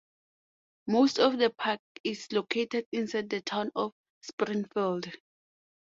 [0.87, 5.15] Most of the park is located inside the Town of Springfield.